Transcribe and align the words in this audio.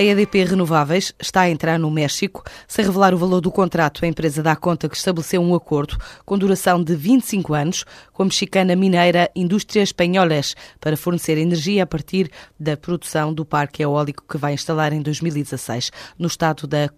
A 0.00 0.02
EDP 0.02 0.44
Renováveis 0.44 1.12
está 1.20 1.42
a 1.42 1.50
entrar 1.50 1.78
no 1.78 1.90
México. 1.90 2.42
Sem 2.66 2.86
revelar 2.86 3.12
o 3.12 3.18
valor 3.18 3.42
do 3.42 3.52
contrato, 3.52 4.02
a 4.02 4.08
empresa 4.08 4.42
dá 4.42 4.56
conta 4.56 4.88
que 4.88 4.96
estabeleceu 4.96 5.42
um 5.42 5.54
acordo 5.54 5.98
com 6.24 6.38
duração 6.38 6.82
de 6.82 6.96
25 6.96 7.52
anos 7.52 7.84
com 8.10 8.22
a 8.22 8.24
mexicana 8.24 8.74
mineira 8.74 9.30
Indústrias 9.36 9.90
Espanholas 9.90 10.56
para 10.80 10.96
fornecer 10.96 11.36
energia 11.36 11.82
a 11.82 11.86
partir 11.86 12.30
da 12.58 12.78
produção 12.78 13.30
do 13.34 13.44
parque 13.44 13.82
eólico 13.82 14.24
que 14.26 14.38
vai 14.38 14.54
instalar 14.54 14.94
em 14.94 15.02
2016 15.02 15.90
no 16.18 16.28
estado 16.28 16.66
da 16.66 16.88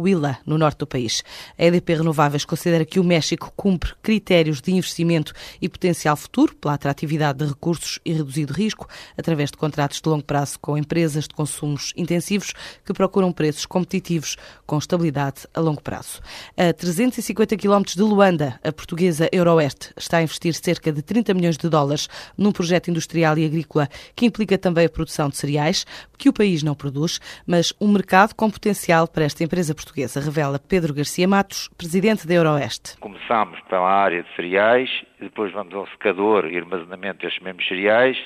Coahuila, 0.00 0.38
no 0.46 0.56
norte 0.56 0.78
do 0.78 0.86
país. 0.86 1.22
A 1.58 1.64
EDP 1.64 1.96
Renováveis 1.96 2.44
considera 2.46 2.86
que 2.86 2.98
o 2.98 3.04
México 3.04 3.52
cumpre 3.54 3.92
critérios 4.02 4.62
de 4.62 4.72
investimento 4.72 5.34
e 5.60 5.68
potencial 5.68 6.16
futuro 6.16 6.54
pela 6.54 6.74
atratividade 6.74 7.40
de 7.40 7.44
recursos 7.44 7.98
e 8.04 8.12
reduzido 8.12 8.54
risco 8.54 8.88
através 9.16 9.50
de 9.50 9.58
contratos 9.58 10.00
de 10.00 10.08
longo 10.08 10.24
prazo 10.24 10.58
com 10.58 10.78
empresas 10.78 11.28
de 11.28 11.34
consumos 11.34 11.92
intensivos 11.96 12.54
que 12.84 12.94
procuram 12.94 13.30
preços 13.30 13.66
competitivos 13.66 14.36
com 14.66 14.78
estabilidade 14.78 15.46
a 15.52 15.60
longo 15.60 15.82
prazo. 15.82 16.20
A 16.56 16.72
350 16.72 17.56
km 17.58 17.82
de 17.94 18.02
Luanda, 18.02 18.58
a 18.64 18.72
portuguesa 18.72 19.28
Euroeste 19.30 19.92
está 19.96 20.18
a 20.18 20.22
investir 20.22 20.54
cerca 20.54 20.90
de 20.90 21.02
30 21.02 21.34
milhões 21.34 21.58
de 21.58 21.68
dólares 21.68 22.08
num 22.38 22.52
projeto 22.52 22.88
industrial 22.90 23.36
e 23.36 23.44
agrícola 23.44 23.88
que 24.16 24.24
implica 24.24 24.56
também 24.56 24.86
a 24.86 24.88
produção 24.88 25.28
de 25.28 25.36
cereais, 25.36 25.84
que 26.16 26.28
o 26.28 26.32
país 26.32 26.62
não 26.62 26.74
produz, 26.74 27.20
mas 27.46 27.72
um 27.80 27.88
mercado 27.88 28.34
com 28.34 28.50
potencial 28.50 29.06
para 29.06 29.24
esta 29.24 29.44
empresa 29.44 29.74
portuguesa, 29.74 29.89
revela 30.20 30.58
Pedro 30.58 30.94
Garcia 30.94 31.26
Matos, 31.26 31.68
presidente 31.76 32.26
da 32.26 32.34
Euroeste. 32.34 32.98
Começamos 32.98 33.60
pela 33.68 33.90
área 33.90 34.22
de 34.22 34.36
cereais, 34.36 34.90
depois 35.18 35.52
vamos 35.52 35.74
ao 35.74 35.86
secador 35.88 36.46
e 36.46 36.56
armazenamento 36.56 37.22
destes 37.22 37.42
mesmos 37.42 37.66
cereais, 37.66 38.16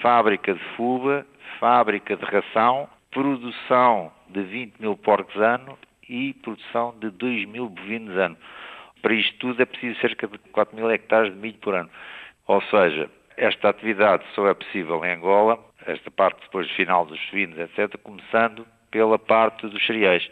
fábrica 0.00 0.54
de 0.54 0.60
fuba, 0.76 1.26
fábrica 1.58 2.16
de 2.16 2.24
ração 2.24 2.88
produção 3.12 4.10
de 4.28 4.42
20 4.42 4.80
mil 4.80 4.96
porcos 4.96 5.36
ano 5.36 5.78
e 6.08 6.34
produção 6.34 6.94
de 6.98 7.10
2 7.10 7.46
mil 7.46 7.68
bovinos 7.68 8.16
ano. 8.16 8.36
Para 9.00 9.14
isto 9.14 9.36
tudo 9.38 9.62
é 9.62 9.66
preciso 9.66 10.00
cerca 10.00 10.26
de 10.26 10.38
4 10.38 10.74
mil 10.74 10.90
hectares 10.90 11.32
de 11.32 11.38
milho 11.38 11.58
por 11.58 11.74
ano. 11.74 11.90
Ou 12.48 12.60
seja, 12.62 13.10
esta 13.36 13.68
atividade 13.68 14.24
só 14.34 14.48
é 14.48 14.54
possível 14.54 15.04
em 15.04 15.14
Angola, 15.14 15.58
esta 15.86 16.10
parte 16.10 16.40
depois 16.42 16.70
final 16.72 17.04
dos 17.04 17.20
suínos, 17.28 17.58
etc., 17.58 17.96
começando 18.02 18.66
pela 18.90 19.18
parte 19.18 19.66
dos 19.66 19.84
cereais, 19.86 20.28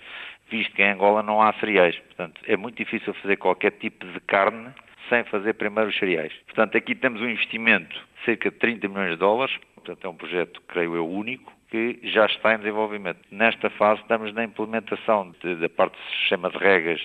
visto 0.50 0.74
que 0.74 0.82
em 0.82 0.90
Angola 0.90 1.22
não 1.22 1.40
há 1.40 1.52
cereais. 1.54 1.96
Portanto, 1.98 2.40
é 2.46 2.56
muito 2.56 2.76
difícil 2.76 3.14
fazer 3.14 3.36
qualquer 3.36 3.72
tipo 3.72 4.06
de 4.06 4.20
carne 4.20 4.70
sem 5.08 5.24
fazer 5.24 5.54
primeiro 5.54 5.90
os 5.90 5.98
cereais. 5.98 6.32
Portanto, 6.46 6.76
aqui 6.76 6.94
temos 6.94 7.20
um 7.20 7.28
investimento 7.28 7.94
de 7.94 8.24
cerca 8.24 8.50
de 8.50 8.56
30 8.58 8.88
milhões 8.88 9.10
de 9.10 9.16
dólares, 9.16 9.54
portanto 9.74 10.04
é 10.04 10.08
um 10.08 10.14
projeto, 10.14 10.62
creio 10.68 10.94
eu, 10.94 11.08
único, 11.08 11.52
que 11.70 12.00
já 12.02 12.26
está 12.26 12.54
em 12.54 12.58
desenvolvimento. 12.58 13.20
Nesta 13.30 13.70
fase 13.70 14.00
estamos 14.02 14.32
na 14.34 14.44
implementação 14.44 15.32
da 15.42 15.68
parte 15.68 15.96
do 15.96 16.18
sistema 16.18 16.50
de 16.50 16.58
regas 16.58 17.00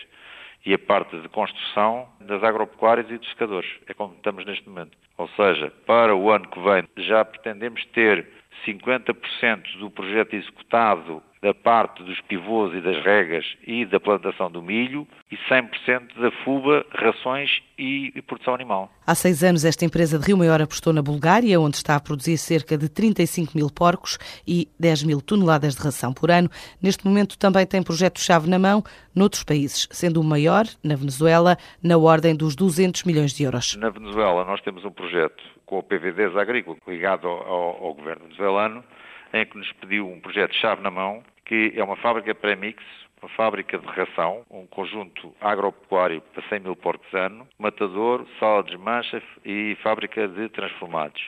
e 0.66 0.74
a 0.74 0.80
parte 0.80 1.18
de 1.20 1.30
construção 1.30 2.10
das 2.20 2.44
agropecuárias 2.44 3.10
e 3.10 3.18
dos 3.18 3.30
secadores. 3.30 3.70
É 3.88 3.94
como 3.94 4.16
estamos 4.16 4.46
neste 4.46 4.68
momento. 4.68 4.98
Ou 5.18 5.30
seja, 5.30 5.72
para 5.86 6.16
o 6.16 6.30
ano 6.32 6.48
que 6.48 6.60
vem 6.60 6.84
já 6.98 7.24
pretendemos 7.24 7.86
ter 7.94 8.28
50% 8.66 9.78
do 9.78 9.92
projeto 9.92 10.36
executado 10.36 11.22
da 11.46 11.54
parte 11.54 12.02
dos 12.02 12.20
pivôs 12.22 12.74
e 12.74 12.82
das 12.82 13.04
regas 13.04 13.46
e 13.68 13.86
da 13.86 14.00
plantação 14.00 14.50
do 14.50 14.64
milho 14.64 15.08
e 15.32 15.38
100% 15.48 16.20
da 16.20 16.32
fuba, 16.44 16.84
rações 16.90 17.62
e, 17.78 18.12
e, 18.16 18.22
produção 18.24 18.56
animal. 18.56 18.90
Há 19.06 19.14
seis 19.14 19.44
anos, 19.44 19.64
esta 19.64 19.86
empresa 19.86 20.18
de 20.18 20.26
Rio 20.26 20.40
Maior 20.40 20.60
apostou 20.60 20.92
na 20.92 21.04
Bulgária, 21.04 21.60
onde 21.60 21.76
está 21.78 21.96
a 21.96 22.00
produzir 22.00 22.40
cerca 22.40 22.76
de 22.76 22.90
35 22.90 23.56
mil 23.56 23.70
porcos 23.70 24.18
e 24.48 24.68
10 24.80 25.04
mil 25.04 25.22
toneladas 25.22 25.76
de 25.76 25.84
ração 25.84 26.12
por 26.12 26.32
ano. 26.32 26.50
Neste 26.82 27.06
momento, 27.06 27.38
também 27.38 27.64
tem 27.64 27.84
projeto-chave 27.84 28.50
na 28.50 28.58
mão 28.58 28.84
noutros 29.16 29.44
países, 29.44 29.88
sendo 29.92 30.20
o 30.20 30.24
maior, 30.24 30.66
na 30.84 30.96
Venezuela, 30.96 31.58
na 31.84 31.96
ordem 31.96 32.36
dos 32.36 32.56
200 32.56 33.04
milhões 33.04 33.34
de 33.34 33.44
euros. 33.44 33.76
Na 33.76 33.92
Venezuela, 33.92 34.46
nós 34.46 34.62
temos 34.62 34.84
um 34.84 34.92
projeto 34.92 35.44
com 35.64 35.78
o 35.78 35.84
PVDs 35.84 36.36
Agrícola, 36.36 36.76
ligado 36.88 37.28
ao, 37.28 37.48
ao, 37.48 37.86
ao 37.86 37.94
governo 37.94 38.24
venezuelano, 38.24 38.84
em 39.32 39.46
que 39.46 39.56
nos 39.60 39.72
pediu 39.74 40.10
um 40.10 40.20
projeto-chave 40.20 40.82
na 40.82 40.90
mão 40.90 41.22
que 41.46 41.74
é 41.76 41.84
uma 41.84 41.96
fábrica 41.96 42.34
pré-mix, 42.34 42.84
uma 43.22 43.30
fábrica 43.30 43.78
de 43.78 43.86
ração, 43.88 44.46
um 44.50 44.66
conjunto 44.68 45.34
agropecuário 45.40 46.22
para 46.34 46.48
100 46.50 46.60
mil 46.60 46.76
porcos 46.76 47.12
ano, 47.14 47.48
matador, 47.58 48.26
sala 48.40 48.64
de 48.64 48.72
desmancha 48.72 49.22
e 49.44 49.78
fábrica 49.82 50.28
de 50.28 50.50
transformados. 50.50 51.22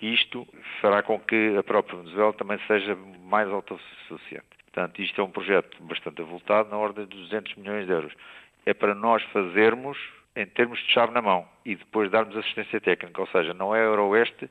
Isto 0.00 0.46
fará 0.80 1.02
com 1.02 1.18
que 1.18 1.56
a 1.56 1.62
própria 1.62 1.98
Venezuela 1.98 2.32
também 2.34 2.58
seja 2.66 2.96
mais 3.24 3.48
autossuficiente. 3.48 4.46
Portanto, 4.66 5.00
isto 5.00 5.20
é 5.20 5.24
um 5.24 5.30
projeto 5.30 5.82
bastante 5.84 6.20
avultado, 6.20 6.68
na 6.68 6.76
ordem 6.76 7.06
de 7.06 7.16
200 7.16 7.54
milhões 7.56 7.86
de 7.86 7.92
euros. 7.92 8.12
É 8.66 8.74
para 8.74 8.94
nós 8.94 9.22
fazermos 9.32 9.96
em 10.34 10.44
termos 10.44 10.78
de 10.80 10.92
chave 10.92 11.14
na 11.14 11.22
mão 11.22 11.48
e 11.64 11.74
depois 11.74 12.10
darmos 12.10 12.36
assistência 12.36 12.78
técnica, 12.78 13.22
ou 13.22 13.26
seja, 13.28 13.54
não 13.54 13.74
é 13.74 13.82
Euroeste 13.82 14.50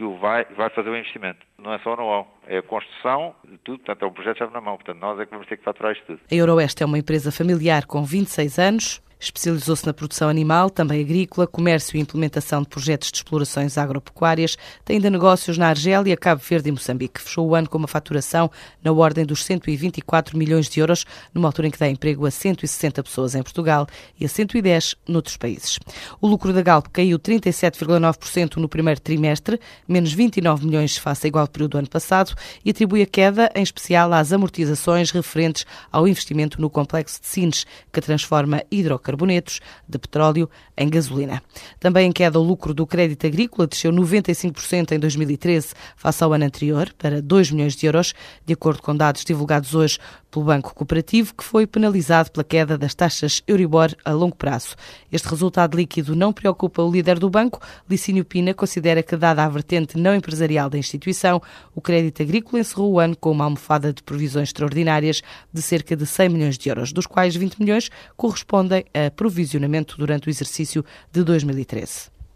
que 0.00 0.04
o 0.04 0.16
vai, 0.16 0.46
vai 0.56 0.70
fazer 0.70 0.88
o 0.88 0.96
investimento. 0.96 1.40
Não 1.58 1.74
é 1.74 1.78
só 1.80 1.92
o 1.92 1.96
know 1.96 2.26
é 2.46 2.56
a 2.56 2.62
construção 2.62 3.34
de 3.46 3.58
tudo, 3.58 3.80
portanto 3.80 4.02
é 4.02 4.08
um 4.08 4.12
projeto 4.12 4.38
chave 4.38 4.54
na 4.54 4.60
mão, 4.62 4.76
portanto 4.76 4.98
nós 4.98 5.20
é 5.20 5.26
que 5.26 5.30
vamos 5.30 5.46
ter 5.46 5.58
que 5.58 5.62
faturar 5.62 5.92
isto 5.92 6.06
tudo. 6.06 6.20
A 6.32 6.34
Euroeste 6.34 6.82
é 6.82 6.86
uma 6.86 6.98
empresa 6.98 7.30
familiar 7.30 7.84
com 7.84 8.02
26 8.02 8.58
anos, 8.58 9.02
Especializou-se 9.20 9.84
na 9.84 9.92
produção 9.92 10.30
animal, 10.30 10.70
também 10.70 11.02
agrícola, 11.02 11.46
comércio 11.46 11.94
e 11.94 12.00
implementação 12.00 12.62
de 12.62 12.68
projetos 12.68 13.10
de 13.10 13.18
explorações 13.18 13.76
agropecuárias. 13.76 14.56
Tem 14.82 14.96
ainda 14.96 15.10
negócios 15.10 15.58
na 15.58 15.68
Argélia, 15.68 16.16
Cabo 16.16 16.40
Verde 16.42 16.70
e 16.70 16.72
Moçambique. 16.72 17.20
Fechou 17.20 17.46
o 17.46 17.54
ano 17.54 17.68
com 17.68 17.76
uma 17.76 17.86
faturação 17.86 18.50
na 18.82 18.90
ordem 18.90 19.26
dos 19.26 19.44
124 19.44 20.38
milhões 20.38 20.70
de 20.70 20.80
euros, 20.80 21.04
numa 21.34 21.48
altura 21.48 21.68
em 21.68 21.70
que 21.70 21.78
dá 21.78 21.86
emprego 21.86 22.24
a 22.24 22.30
160 22.30 23.02
pessoas 23.02 23.34
em 23.34 23.42
Portugal 23.42 23.86
e 24.18 24.24
a 24.24 24.28
110 24.28 24.96
noutros 25.06 25.36
países. 25.36 25.78
O 26.18 26.26
lucro 26.26 26.54
da 26.54 26.62
Galp 26.62 26.86
caiu 26.90 27.18
37,9% 27.18 28.56
no 28.56 28.70
primeiro 28.70 29.00
trimestre, 29.00 29.60
menos 29.86 30.14
29 30.14 30.64
milhões 30.64 30.96
face 30.96 31.26
ao 31.26 31.28
igual 31.28 31.46
período 31.46 31.72
do 31.72 31.78
ano 31.78 31.90
passado, 31.90 32.34
e 32.64 32.70
atribui 32.70 33.02
a 33.02 33.06
queda, 33.06 33.50
em 33.54 33.62
especial, 33.62 34.14
às 34.14 34.32
amortizações 34.32 35.10
referentes 35.10 35.66
ao 35.92 36.08
investimento 36.08 36.58
no 36.58 36.70
complexo 36.70 37.20
de 37.20 37.26
Sines, 37.26 37.66
que 37.92 38.00
transforma 38.00 38.62
hidrocarbonetos 38.70 39.09
carbonetos 39.10 39.60
de 39.88 39.98
petróleo 39.98 40.48
em 40.76 40.88
gasolina. 40.88 41.42
Também 41.78 42.08
em 42.08 42.12
queda 42.12 42.38
o 42.38 42.42
lucro 42.42 42.72
do 42.72 42.86
crédito 42.86 43.26
agrícola 43.26 43.66
desceu 43.66 43.92
95% 43.92 44.92
em 44.92 44.98
2013 44.98 45.74
face 45.96 46.22
ao 46.22 46.32
ano 46.32 46.44
anterior, 46.44 46.92
para 46.96 47.20
2 47.20 47.50
milhões 47.50 47.74
de 47.74 47.86
euros, 47.86 48.14
de 48.46 48.54
acordo 48.54 48.82
com 48.82 48.96
dados 48.96 49.24
divulgados 49.24 49.74
hoje 49.74 49.98
pelo 50.30 50.44
Banco 50.44 50.74
Cooperativo, 50.74 51.34
que 51.34 51.42
foi 51.42 51.66
penalizado 51.66 52.30
pela 52.30 52.44
queda 52.44 52.78
das 52.78 52.94
taxas 52.94 53.42
Euribor 53.46 53.94
a 54.04 54.12
longo 54.12 54.36
prazo. 54.36 54.76
Este 55.10 55.28
resultado 55.28 55.76
líquido 55.76 56.14
não 56.14 56.32
preocupa 56.32 56.82
o 56.82 56.90
líder 56.90 57.18
do 57.18 57.28
banco. 57.28 57.60
Licínio 57.88 58.24
Pina 58.24 58.54
considera 58.54 59.02
que, 59.02 59.16
dada 59.16 59.44
a 59.44 59.48
vertente 59.48 59.98
não 59.98 60.14
empresarial 60.14 60.70
da 60.70 60.78
instituição, 60.78 61.42
o 61.74 61.80
crédito 61.80 62.22
agrícola 62.22 62.60
encerrou 62.60 62.92
o 62.92 63.00
ano 63.00 63.16
com 63.16 63.32
uma 63.32 63.44
almofada 63.44 63.92
de 63.92 64.02
provisões 64.02 64.50
extraordinárias 64.50 65.20
de 65.52 65.60
cerca 65.60 65.96
de 65.96 66.06
100 66.06 66.28
milhões 66.28 66.56
de 66.56 66.68
euros, 66.68 66.92
dos 66.92 67.06
quais 67.06 67.34
20 67.34 67.56
milhões 67.58 67.90
correspondem 68.16 68.84
a 68.94 68.99
provisionamento 69.08 69.96
durante 69.96 70.28
o 70.28 70.30
exercício 70.30 70.84
de 71.10 71.22
2013. 71.24 72.19